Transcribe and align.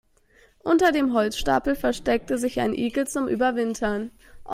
Unter 0.63 0.91
dem 0.91 1.13
Holzstapel 1.13 1.75
versteckte 1.75 2.39
sich 2.39 2.59
ein 2.59 2.73
Igel 2.73 3.05
zum 3.05 3.27
Überwintern. 3.27 4.09